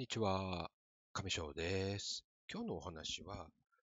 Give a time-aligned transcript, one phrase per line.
[0.00, 0.70] にちは。
[1.12, 2.24] 上翔です。
[2.50, 3.34] 今日のお話は、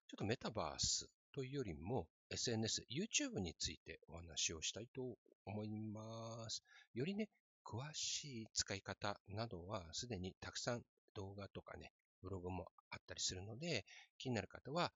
[0.07, 6.63] ちょっとメタバースというよりも SNS、YouTube についてお話をしたいと思います。
[6.95, 7.29] よりね、
[7.63, 10.81] 詳しい使い方などはすでにたくさん
[11.13, 11.91] 動画とかね、
[12.23, 13.85] ブログもあったりするので、
[14.17, 14.91] 気になる方は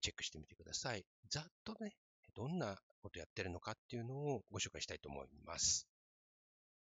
[0.00, 1.04] チェックしてみてください。
[1.28, 1.92] ざっとね、
[2.34, 5.86] どんなことやってるのかっていうのをご紹介したいと思います。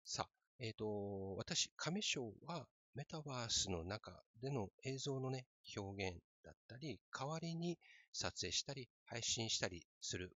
[0.03, 2.65] さあ、えっ、ー、と、私、亀章は
[2.97, 4.11] メタバースの中
[4.41, 5.45] での映像のね、
[5.77, 7.77] 表現だったり、代わりに
[8.11, 10.31] 撮影したり、配信したりする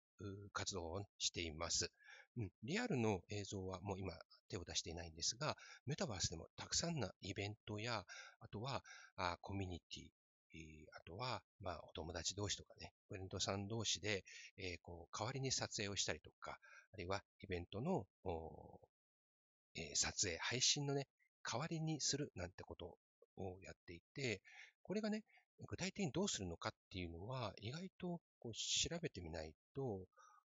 [0.52, 1.90] 活動をしています。
[2.36, 4.12] うん、リアルの映像はもう今
[4.50, 8.04] 手を出していないんですが、メタバースでもたくさんなイベントや、
[8.40, 8.82] あとは
[9.16, 14.22] あコミュニティ、あとは、まあ、お友達同士とかね、フレンドさん同士で、
[14.58, 16.58] えー、こう、代わりに撮影をしたりとか、
[16.92, 18.04] あるいはイベントの、
[19.76, 21.06] えー、撮影、配信のね、
[21.44, 22.96] 代わりにするなんてこと
[23.36, 24.40] をやっていて、
[24.82, 25.24] これがね、
[25.66, 30.06] 具体的にどうするのかっていうのは、意外とこう調べてみないと、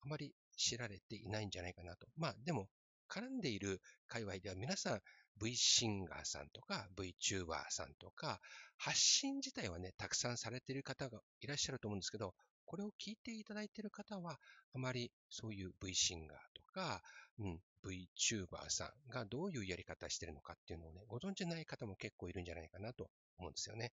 [0.00, 2.06] あまり知られていないんじゃないかなと。
[2.16, 2.68] まあ、でも、
[3.08, 5.00] 絡んでいる界隈では皆さん
[5.40, 8.40] V シンガーさんとか VTuber さんとか、
[8.76, 14.38] 発信自体はね、たくさんされている方がいらっしゃると思うんですけど、これを聞いていただいている方は、
[14.74, 17.02] あまりそういう V シンガーとか、
[17.38, 23.92] うん、VTuber さんがどういうやり方してるのかっていうのをね、ご存知ない方も結構いるんじゃないかなと思うんですよね。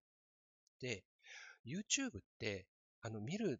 [0.79, 1.03] で、
[1.65, 2.65] YouTube って、
[3.01, 3.59] あの、見る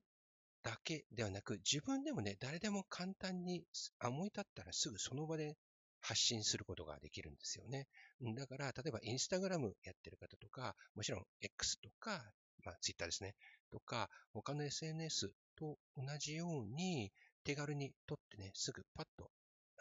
[0.63, 3.63] だけではなく、自分でもね、誰でも簡単に
[4.03, 5.57] 思い立ったらすぐその場で
[6.01, 7.87] 発信することができるんですよね。
[8.35, 12.23] だから、例えばインスタグラムやってる方とか、もちろん X とか、
[12.63, 13.35] まあ Twitter ですね、
[13.71, 17.11] とか、他の SNS と同じように
[17.43, 19.29] 手軽に撮ってね、すぐパッと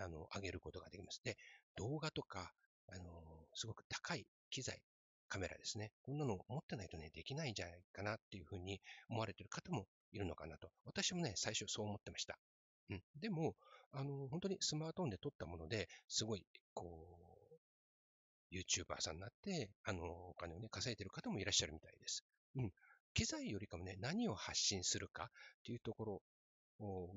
[0.00, 1.20] あの、上げることができます。
[1.22, 1.36] で、
[1.76, 2.52] 動画とか、
[2.88, 3.22] あの、
[3.54, 4.82] すごく高い機材、
[5.28, 5.92] カメラですね。
[6.02, 10.70] こんなのを持ってないとね、できないんじゃないかなっていうふうに思われてる方もいるのかなと。
[10.84, 12.38] 私もね、最初そう思ってました。
[12.90, 13.02] うん。
[13.20, 13.54] でも、
[13.92, 16.44] あの、本当にスマートフォンで撮ったもので、すごい、
[16.74, 17.06] こ
[18.52, 22.24] う、YouTuber さんになって、あの、お金をね、稼いでる方もいらっしゃるみたいです。
[22.56, 22.72] うん。
[23.14, 25.26] 機材よりかもね、何を発信するかっ
[25.64, 26.22] ていうところ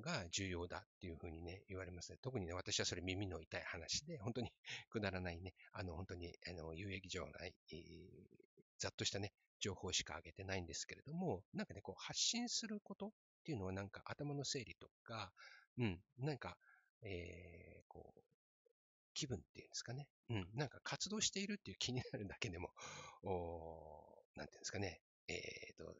[0.01, 2.17] が重要だっていうふうにね、言われますね。
[2.21, 4.51] 特にね、私はそれ耳の痛い話で、本当に
[4.89, 7.79] くだらないね、あの、本当に、あの、有益上ない、えー、
[8.79, 13.11] ざっとしたね、情報しか上げてないんですけれども、なんかね、こう、発信することっ
[13.43, 15.33] ていうのはなんか頭の整理とか、
[15.77, 16.57] うん、なんか、
[17.01, 18.21] えー、こう、
[19.13, 20.07] 気分っていうんですかね。
[20.29, 22.73] うん、なんか活動しているっていう気になるだけでも、
[23.23, 24.99] おなんていうんですかね。
[25.27, 25.95] えっ、ー、と、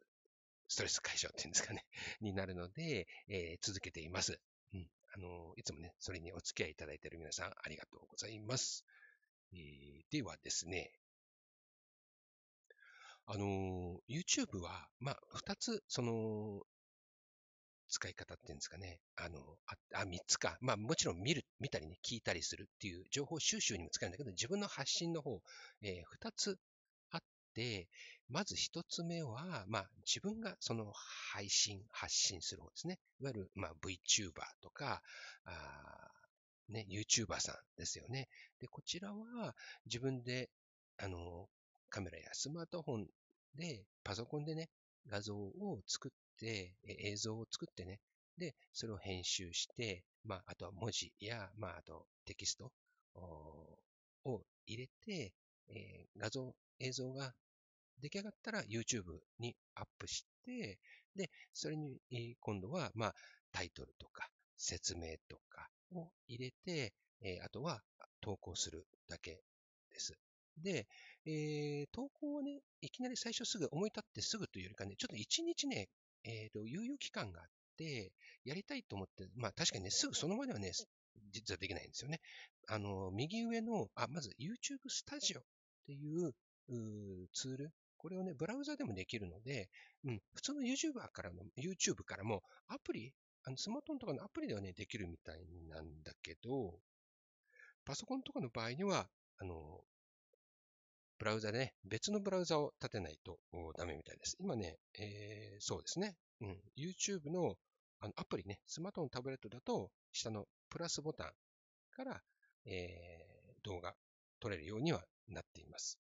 [0.73, 1.85] ストレス解消っていうんですかね、
[2.19, 4.41] になるので、えー、続けています。
[4.73, 4.89] うん。
[5.13, 8.84] あの、いつもね、それにお付き合いいただいている皆さん、ありがとうございます。
[9.53, 10.91] えー、ではですね、
[13.28, 16.63] あの、YouTube は、まあ、二つ、その、
[17.88, 19.00] 使い方っていうんですかね。
[19.16, 20.57] あの、あ、あ三つか。
[20.59, 25.40] まあ、もちろん見る、見たりね、聞いたりするっていう情報収集にも使えるんだけど、自分の発信の方、
[25.84, 26.57] えー、二つ
[27.56, 27.88] あって、
[28.30, 30.91] まず一つ目は、まあ、自分がその
[31.34, 33.00] 配信、発信する方ですね。
[33.19, 34.31] いわゆる、まあ、VTuber
[34.62, 35.02] とか、
[35.46, 36.12] あ
[36.69, 38.28] ね、YouTuber さんですよね。
[38.59, 39.53] で、こちらは
[39.86, 40.50] 自分で、
[40.97, 41.47] あの、
[41.90, 43.08] カメラやスマートフォン
[43.56, 44.70] で、パソコンでね、
[45.08, 48.00] 画像を作って、映像を作ってね、
[48.38, 52.72] で、それを編集して、まあ、あとは文字や、まあ、あとテキスト
[54.24, 55.34] を入れて、
[55.69, 57.34] えー、画像、映像が
[58.01, 60.79] 出来上がったら YouTube にアップして、
[61.16, 62.00] で、それに
[62.40, 63.16] 今度は、まあ、
[63.51, 67.81] タイトルとか説明とかを入れて、えー、あとは
[68.22, 69.41] 投稿するだけ
[69.91, 70.13] です。
[70.57, 70.88] で、
[71.25, 75.90] えー、投稿をね、いきなり最初すぐ思い立ってすぐというよりかね、ちょっと一日ね、
[76.23, 77.47] えっ、ー、と、猶予期間があっ
[77.78, 78.12] て、
[78.46, 80.72] やりたいと思って、まあ確かにね、すぐその場ではね、
[81.31, 82.19] 実はできないんですよね。
[82.68, 85.41] あの、右上の、あ、まず YouTube Studio
[85.84, 86.34] っていう
[87.34, 89.70] ツール、これをね、ブラウザでもできるので、
[90.06, 93.14] うん、普通の YouTuber からの、YouTube からもアプリ、
[93.46, 96.80] あのスマートフォンとかのアプリではね、できるみたいなんだけど、
[97.85, 99.08] パソコンとかの場合には、
[99.40, 99.82] あの、
[101.20, 103.40] ブラウザでね、別のブラウザを立てないと
[103.78, 104.38] ダメみたいです。
[104.40, 107.56] 今ね、えー、そうですね、うん、YouTube の
[108.00, 111.32] あのアプリね、スマートフォン、タブレットだと、下のプラスボタン
[111.91, 112.22] から、
[112.66, 113.96] えー、動画
[114.41, 115.99] 撮れるようにはなっています。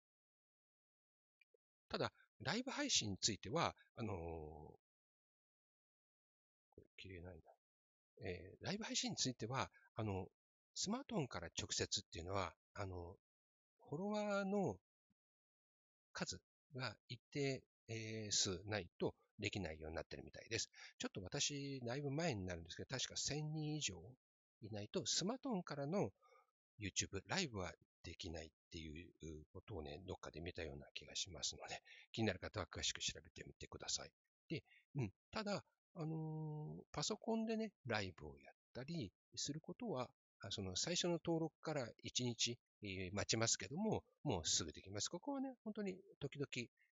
[1.88, 4.16] ただ、ライブ配信については、あのー、
[6.74, 7.42] これ、切れないな。
[8.24, 10.26] えー、ライブ配信については、あの、
[10.74, 13.16] スマートフォンから直接っていうのは、あの、
[13.88, 14.76] フォロワーの
[16.12, 16.40] 数
[16.74, 17.62] が一定
[18.30, 20.70] 数ないとできないようになってるみたいです。
[20.98, 23.94] ちょっと私、だいぶ前になるんですけど、確か1000人以上
[24.62, 26.10] いないと、スマートフォンからの
[26.80, 27.72] YouTube ライブは
[28.02, 31.80] できないっていうことをね、どっかで見たような気がしますので、
[32.12, 34.10] 気になる方は詳しく調べてみてください。
[34.48, 34.62] で、
[34.96, 35.64] うん、ただ、
[35.94, 40.08] あのー、パソコンでね、ライブをやったりすることは、
[40.50, 45.08] その最初の登録から1日、えー、待ちますけども、もうすぐできます。
[45.08, 46.48] ここはね、本当に時々、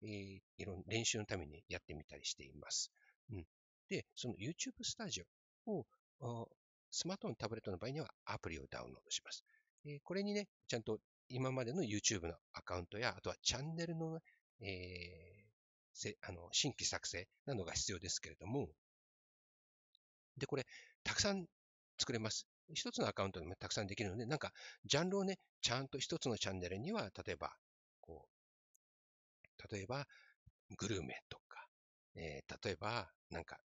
[0.02, 2.90] えー、いろんな練習のためにやってみたりしています。
[3.30, 3.46] うん、
[3.88, 5.22] で、その YouTube スタジ
[5.66, 5.86] オを
[6.90, 9.44] スマートフォン、タブレットの場合にはアプリをダウンロードします。
[9.86, 10.98] え、これにね、ちゃんと
[11.28, 14.18] 今までの YouTube のアカウントや、あとはチャンネルの、
[14.60, 18.68] えー、あの新規作成などが必要ですけれども、
[20.36, 20.66] で、これ、
[21.04, 21.46] たくさん
[21.98, 22.46] 作れます。
[22.72, 24.52] 一つのアカウントでもたくさんできるので、なんか、
[24.84, 27.52] ジャンルをね、ちゃんと一つのチャンネルには、例えば、
[28.00, 28.26] こ
[29.68, 30.06] う、例えば、
[30.76, 31.66] グルメとか、
[32.16, 33.58] えー、例えば、なんか、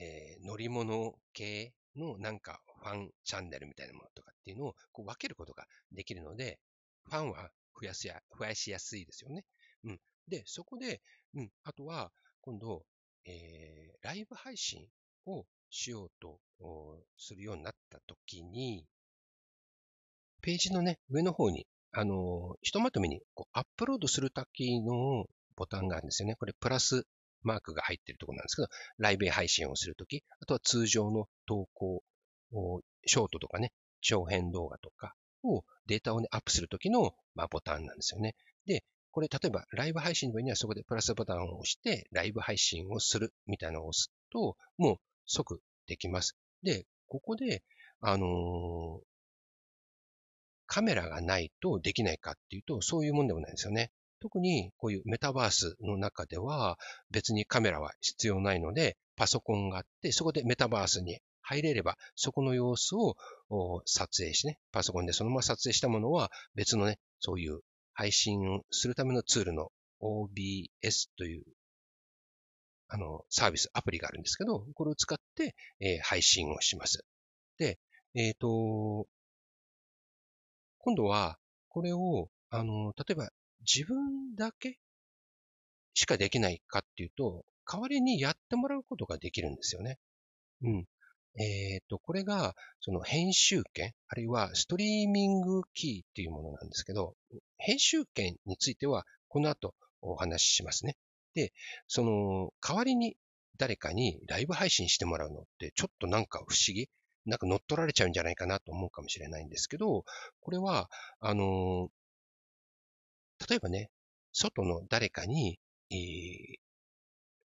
[0.00, 6.58] えー、乗り物系のなんかファンチャンネルみたいなものとかっていうのをこう分けることができるので、
[7.04, 7.50] ファンは
[7.80, 9.44] 増やしや増やしやすいですよね。
[9.84, 10.00] うん。
[10.28, 11.00] で、そこで、
[11.34, 12.10] うん、あとは、
[12.40, 12.84] 今度、
[13.24, 14.86] えー、ライブ配信
[15.26, 16.40] をしようと
[17.18, 18.86] するようになったときに、
[20.42, 25.24] ページのね、上の方に、あのひとまとめにこうアップロードするときの
[25.56, 26.34] ボタンがあるんですよね。
[26.36, 27.06] これ、プラス
[27.46, 32.02] マークが入ってるところなんですけど、ライブ配信をするとき、あとは通常の投稿、
[33.06, 38.34] ショートとかね、長編動画とかをデータをね、アップするときの、まあ、ボタンなんですよね。
[38.66, 46.36] で、これ、例えば、ライブ配信の場合にはそこでプラスボタンを押して、ライブ配信をするみたいなのを押すと、もう即できます。
[46.62, 47.62] で、ここで、
[48.00, 49.00] あのー、
[50.66, 53.90] カメラがないとできないかっていうと、そういうもんでもないですよね。
[54.20, 56.78] 特にこういうメタバースの中では
[57.10, 63.16] 別にカメラは必要ないので、パソコンがあって、そこでメタバースに入れれば、そこの様子を
[63.84, 67.60] 撮影してね、パソコンでそのまま撮影したものは別のね、そういう
[67.94, 69.70] 配信をするためのツールの
[70.00, 71.44] OBS という
[72.88, 75.54] あのサービス、アプリがあるんですけど、これを使って、
[76.02, 77.04] 配信をします。
[77.58, 77.78] で、
[78.14, 79.06] えっ、ー、と、
[80.78, 83.30] 今度はこれを、あの、例えば
[83.72, 84.78] 自分だけ
[85.94, 89.98] しかできないかっていうと、代わりにやってもらうことができるんですよね。
[90.62, 90.86] うん。
[91.38, 97.14] えっ、ー、と、これが、その編集権、あるいはストリーミングキーっていうものなんですけど、
[97.58, 100.96] 編集権については、この後お話ししますね。
[101.34, 101.52] で、
[101.88, 103.16] その、代わりに
[103.58, 106.88] 誰かにライブ配信してもらうのって、ちょっとなんか不思議
[107.26, 110.04] なんか乗っ取られちゃうんじゃないかなと思うかもしれないんですけど、
[110.40, 110.88] これは、
[111.20, 111.90] あの、
[113.48, 113.90] 例えばね、
[114.32, 115.58] 外の誰かに、
[115.90, 115.96] えー、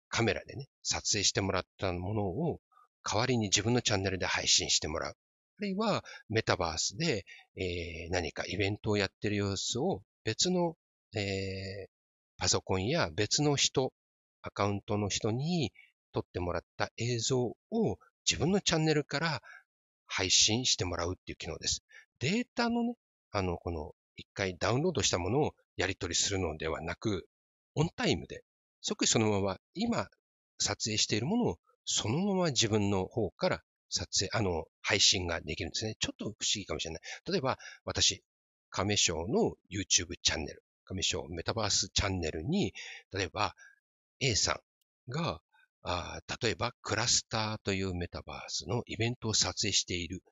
[0.09, 2.61] カメラでね、撮影してもらったものを
[3.05, 5.13] 代わりに自分のチャンネルで配信してもらう。
[5.13, 7.25] あるいはメタバースで、
[7.57, 10.77] えー、何かイベントをやってる様子を別の、
[11.15, 11.89] えー、
[12.39, 13.93] パソコンや別の人、
[14.43, 15.73] アカウントの人に
[16.13, 17.57] 撮ってもらった映像を
[18.29, 19.43] 自分のチャンネルから
[20.07, 21.85] 配信してもらうっていう機能です。
[22.21, 22.95] データのね、
[23.33, 27.27] あの、この一回ダウンロードしたものをやり取りするのではなく、
[27.75, 28.45] オンタイムで、
[28.83, 30.09] 即そのまま今
[30.59, 35.97] 撮影しているものをそのまま自分の方から撮影、あの、配信ができるんですね。
[35.99, 37.03] ちょっと不思議かもしれない。
[37.31, 38.23] 例えば、私、
[38.69, 42.75] 亀賞の YouTube チャンネル、亀賞メタバースチャンネルに、
[43.13, 43.55] 例えば
[44.21, 44.61] A さ
[45.09, 45.41] んが、
[45.83, 50.23] あ例えばクラスターというメタバースのイベントを撮影している、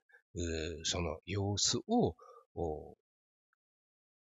[0.84, 2.14] その様子を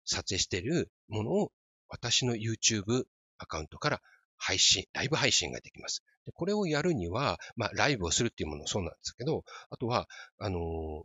[0.06, 1.52] 撮影しているものを
[1.88, 3.04] 私の YouTube
[3.38, 4.00] アカウントから
[4.38, 6.02] 配信、ライブ配信ができます。
[6.24, 10.08] でこれをやるには、まあ、ライブをするっていうものもそうなんですけど、あとは、
[10.38, 11.04] あのー、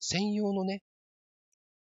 [0.00, 0.82] 専用のね、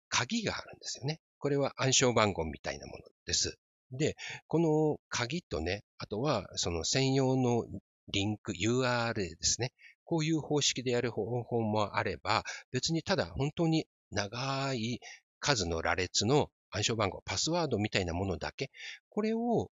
[0.10, 1.20] 鍵があるんですよね。
[1.40, 3.58] これは暗証番号みたいなものです。
[3.92, 4.16] で、
[4.48, 7.66] この鍵とね、あとはその専用の
[8.10, 9.74] リンク、URL ですね。
[10.04, 15.00] こういう方式でやる方法もあれば、別にただ本当に長い
[15.42, 18.72] 数の羅列の暗証番号、パスワードみたいなものだけ、
[19.10, 19.70] これを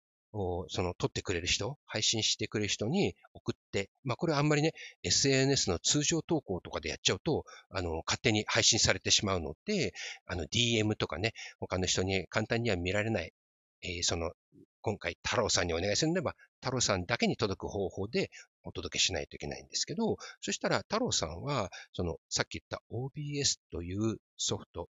[0.70, 9.94] その撮ってくれる人、配信してくれる人に送って、まあこれはあんまりね、SNS の通常投稿とかでやっちゃうと、あの、勝手に配信されてしまうので、
[10.26, 13.32] あの、DM とかね、他の人に簡単には見られない、
[13.84, 14.32] えー、その、
[14.82, 18.32] 今回太郎さんにお願いするならば、太郎さんだけに届く方法で
[18.64, 24.90] お届けしないといけないんですけど、そしたら太郎さんは、その、さっき言った OBS というソフト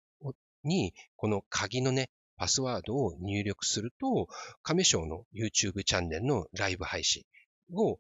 [0.64, 4.28] に、この鍵のね、パスワードを入力すると、
[4.62, 7.24] 亀賞の YouTube チャンネルのライブ配信
[7.74, 8.00] を、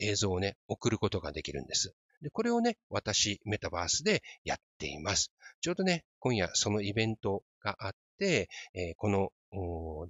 [0.00, 1.94] 映像をね、送ることができるんです。
[2.22, 5.32] で、これをね、私、メタバースでやっています。
[5.60, 9.30] ちょうどね、今夜そのイベントがあって、えー、この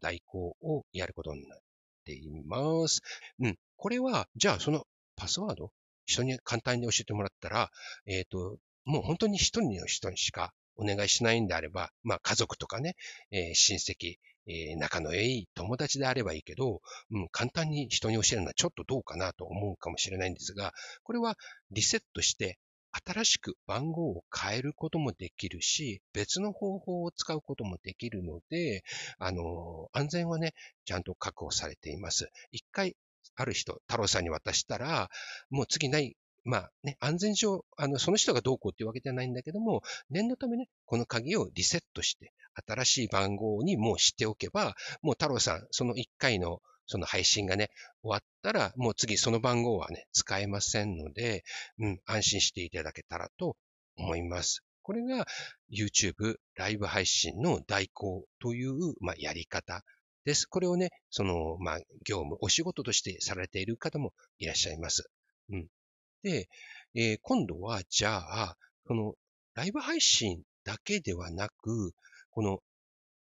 [0.01, 1.59] 代行をやることになっ
[2.05, 3.03] ています。
[3.41, 3.59] うん。
[3.77, 5.73] これは、じゃあそのパスワード、
[6.07, 7.71] 人に簡単に教えてもらったら、
[8.07, 12.97] えっ、ー、と、もう本当に一人の人にしかお願いしないんであれば、まあ家族とかね、
[13.31, 20.73] えー、親戚、えー、仲のいい友達であればいいけど、うん、簡単に人に教えるのはちょっとどうかなと思うかもしれないんですが、
[21.03, 21.37] これは
[21.71, 22.59] リセットして
[22.93, 28.83] 新しく番号を変えることもできるし、別の方法を使うこともできるので、
[29.19, 32.29] あの、安全はね、ちゃんと確保されています。
[32.51, 32.97] 一回、
[33.37, 35.09] ある人、太郎さんに渡したら、
[35.51, 36.17] もう次ない
[36.51, 42.33] まあね、安全上、あの、その人がどうこうっていうわけじゃないんだけども、念のためね、この鍵をリセットして、
[42.67, 47.71] 新しい番号にもうしておけば、もう太郎さん、その1回のその配信がね、
[48.03, 51.45] 終わったら、もう次その番号はね、使えませんので、
[51.79, 53.57] うん、安心していただけたらと
[53.97, 54.65] 思います。
[54.83, 55.29] これが
[55.73, 59.85] YouTube ライブ配信の代行という、まあ、やり方
[60.25, 60.47] です。
[60.47, 65.09] これをね、その、まあ、業務、お仕事としてされている方もいらっしゃいます。
[65.51, 65.69] うん。
[66.23, 66.49] で、
[66.95, 69.15] えー、今度は、じゃあ、この
[69.55, 71.93] ライブ配信だけではなく、
[72.31, 72.63] この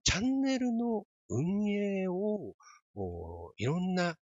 [0.05, 2.55] チャンネルの運営を
[3.57, 4.17] いろんな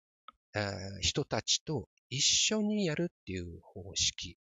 [1.02, 4.38] 人たちと一緒にやるっていう方式。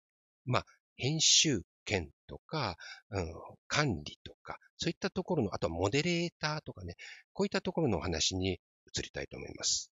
[0.45, 2.77] まあ、編集権とか、
[3.09, 3.33] うん、
[3.67, 6.95] 管理とか、そういったところの、あとはモデレーターとかね、
[7.33, 8.59] こういったところのお話に
[8.95, 9.91] 移りたいと思います。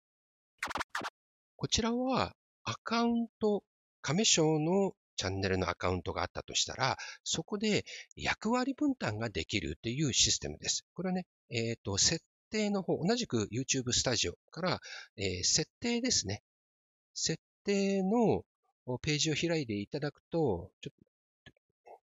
[1.57, 3.63] こちらはアカウント
[4.05, 10.85] 亀賞のチャンネルのアカウントがあったとしたら、そこで役割分担ができるというシステムです。
[10.95, 14.81] これはね、えっ、ー、と、設定の方、同じく YouTube スタジオから、
[15.17, 16.43] えー、設定ですね。
[17.15, 18.45] 設定の
[19.01, 20.97] ページを開いていただくと、ちょっ
[21.47, 22.01] と、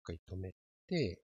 [0.00, 0.54] 一回止め
[0.88, 1.20] て、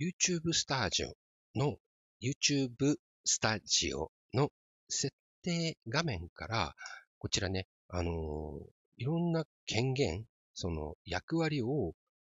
[0.00, 1.14] YouTube スタジオ
[1.54, 1.76] の
[2.20, 4.50] YouTube スタジオの
[4.88, 6.74] 設定画面から、
[7.18, 8.12] こちらね、あのー、
[8.96, 11.92] いろんな権限、その役割を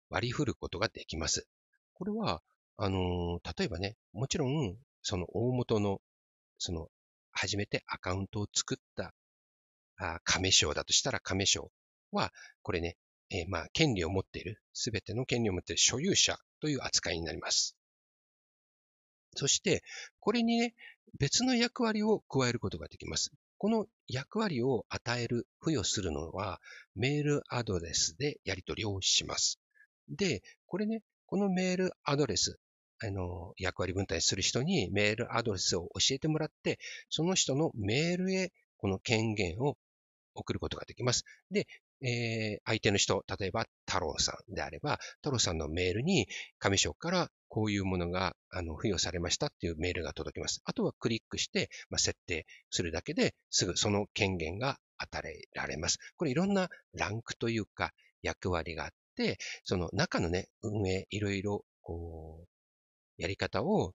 [0.10, 1.46] 割り振ることができます。
[1.94, 2.42] これは、
[2.78, 6.02] あのー、例えばね、もちろん、その大元の、
[6.58, 6.88] その、
[7.32, 9.14] 初めてアカウントを作った
[9.98, 11.72] あ亀賞だとしたら亀賞
[12.12, 12.32] は、
[12.64, 12.98] これね、
[13.32, 17.76] えー、まあ、権利を持っている、すべての権利を持っている所有者という扱いになります。
[19.36, 19.84] そして、
[20.20, 20.76] これにね、
[21.18, 23.32] 別の役割を加えることができます。
[23.58, 26.60] この役割を与える、付与するのは、
[26.96, 29.60] メールアドレスでやり取りをします。
[30.10, 32.60] で、これね、このメールアドレス、
[33.00, 39.78] あの、役割分担する人にメールアドレスを教えてもらって、その人のメールへこの権限を
[40.34, 41.24] 送ることができます。
[41.52, 41.68] で、
[42.02, 46.28] えー、相手の人、例えば太郎さんであれば、太郎さんのメールに
[46.60, 50.62] 上省からこういうものがあの付与されましたっていうメールが届きます。
[50.66, 56.00] あとはクリックして、まあ、設定するだけですぐその権限が与えられます。
[56.18, 57.92] これいろんなランクというか
[58.22, 63.94] 役割があって、その中のね、運営、いろいろこう、やり方を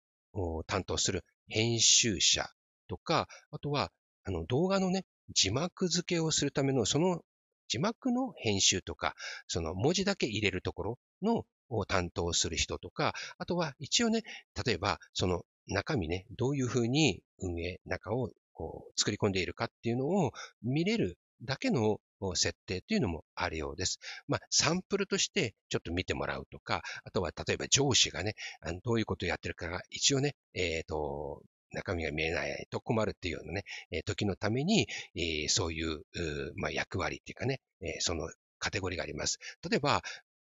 [0.67, 2.49] 担当する編集者
[2.89, 3.91] とか、あとは
[4.25, 7.23] あの動画のね、字幕付けをするためのその
[7.69, 9.15] 字幕の編集とか、
[9.47, 14.23] その文字だけ入れるところのを担当する人とか、あとは一応ね、
[14.65, 20.33] 例えばその中身ね、どういうふうに運営、中をこう作り込んでいるかっていうのを
[20.63, 22.01] 見れるだけの
[22.35, 23.99] 設定というのもあるようです。
[24.27, 28.35] まあ、サンプルとしてちょっと見てもらうとか、あとは例えば上司がね、
[28.85, 31.43] どういうことをやってるかが一応ね、えっ、ー、と、
[31.73, 36.03] 中身が見えないと困るっていうようなね、え時のために、えそういう、
[36.57, 39.39] まあ、役割っていうかね、えそのカテゴリーがあります。
[39.69, 40.03] 例えば、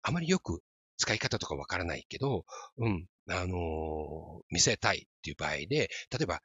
[0.03, 0.61] あまりよく
[0.97, 2.45] 使い方とかわからないけど、
[2.77, 6.41] うん、あのー、見せたいっていう場合で、例えば、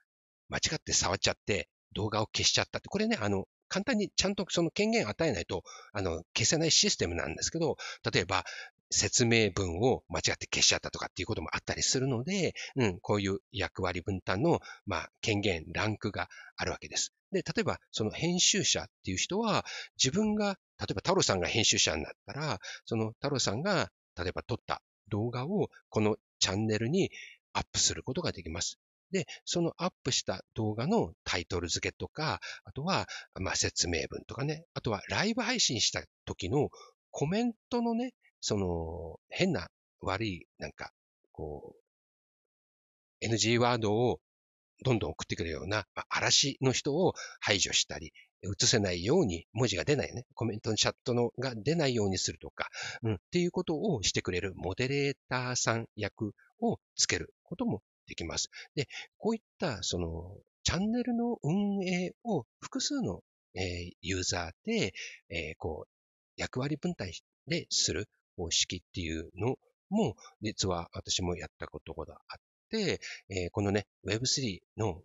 [0.48, 7.76] 間違って触っちゃって動画を消しちゃったって、これね、あの、簡単にちゃんとその権限与えないと、あの、消せないシステムなんですけど、
[8.10, 8.44] 例えば、
[8.90, 17.12] 説明文を間違って消しちゃったとかっていうこともあったりするので、うん、こういう役割分担の、まあ、権限、ランクがあるわけです。
[17.32, 19.64] で、例えば、その編集者っていう人は、
[20.02, 27.10] 自分が、例えば太郎さんが編集者になったら、その太郎さんが例えば撮った動画をこのチャンネルに
[27.52, 28.78] アップすることができます。
[29.10, 36.70] で、そのアップした動画のタイトル付けとか、あとは、まあ、説明文とかね、あとはライブ配信した時の
[37.10, 39.68] コメントのね、その変な
[40.00, 40.92] 悪い、なんか、
[41.32, 41.76] こ
[43.22, 44.20] う、NG ワードを
[44.84, 48.12] どんどん送ってくるような、まあ、嵐の人を排除したり、
[48.42, 50.24] 映せないように、文字が出ないね。
[50.34, 52.68] コメントのチャットのが出ないようにするとか、
[53.02, 58.50] うん、っていうことをしてくれるモデレーターさん役をつけることもできます。
[58.74, 63.20] で、こういった、その、チャンネルの運営を複数の、
[63.54, 64.92] えー、ユーザーで、
[65.30, 65.88] えー、こう、
[66.36, 67.10] 役割分担
[67.46, 69.56] でする方式っていうの
[69.90, 72.38] も、実は私もやったことがあっ
[72.70, 75.02] て、えー、このね、Web3 の、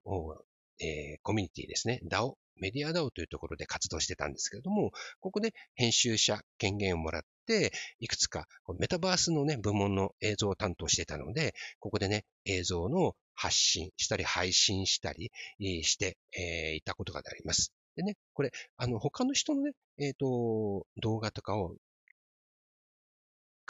[0.80, 8.48] えー、コミュニティですね、DAO、メディア DAO というところで活動してたんですけれども、ここで編集者権限をもらって、いくつか
[8.80, 15.32] メタバースのね、部門の映像を担当してたので、ここでね、映像の発信したり配信したり
[15.84, 17.74] して、えー、いたことがあります。
[17.96, 21.76] でね、これ、あの、他の人のね、えっ、ー、と、動画とかを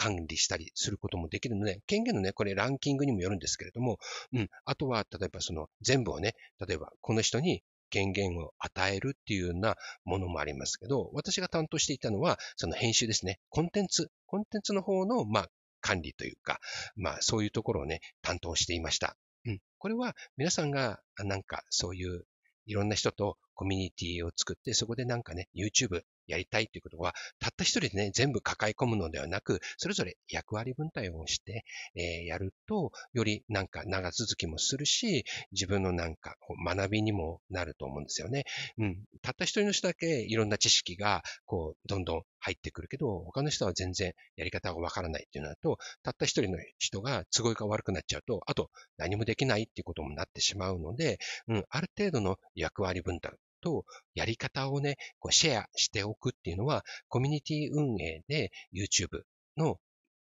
[0.02, 4.00] 管理したりすることもできるので、権限のね、これランキングにもよるんですけれども、
[4.34, 6.34] うん、あとは、例えばその全部をね、
[6.66, 13.40] 例えばこの人に権限を与えるっていうようなものもありますけど、私が担当していたのは、その編集ですね。
[13.50, 15.48] コンテンツ、コンテンツの方の、まあ、
[15.82, 16.60] 管理というか、
[16.96, 19.18] まあ、そういうところをね、担当していました。
[19.46, 19.60] うん。
[19.78, 22.26] これは皆さんが、なんか、そういう
[22.66, 38.46] いろんな人とコミュニティを作って、そこでなんかね、YouTube やりたいということは、たった一人でね、全部抱え込むのではなく、それぞれ役割分担をして、えー、やると、よりなんか長続きもするし、自分のなんか学びにもなると思うんですよね。
[38.78, 39.04] うん。
[39.22, 59.22] たった一人の人だけいろんな知識が、こう、どんどん入ってくるけど、他の人は全然やり方がわからないっていうのだと、たった一人の人が都合が悪くなっちゃうと、あと何もできないっていうこともなってしまうので、うん、ある程度の役割分担とやり方をね、こうシェアしておくっていうのは、コミュニティ運営で YouTube
[59.58, 59.80] の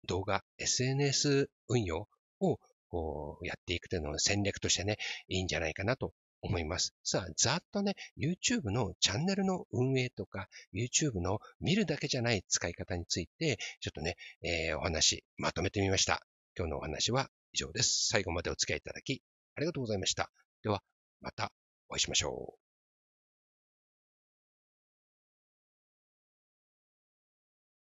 [0.07, 2.07] 動画、SNS 運用
[2.39, 6.93] をこうやっていくというのは戦略としてね、いいんじゃないかなと思います。
[7.03, 16.21] さあ、ざっとね、YouTube のチャンネルの運営とか、YouTube の見るだけじゃない使い方について、ちょっとね、えー、お話まとめてみました。
[16.57, 18.07] 今日のお話は以上です。
[18.07, 19.21] 最後までお付き合いいただき、
[19.55, 20.29] ありがとうございました。
[20.63, 20.83] では、
[21.21, 21.51] また
[21.89, 22.64] お会いしましょう。